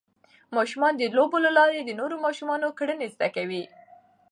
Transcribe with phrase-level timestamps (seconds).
[0.55, 3.63] ماشومان د لوبو له لارې د نورو ماشومانو کړنې زده کوي.